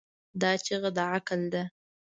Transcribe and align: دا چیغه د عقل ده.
دا 0.41 0.51
چیغه 0.65 0.89
د 0.95 0.97
عقل 1.13 1.41
ده. 1.53 1.63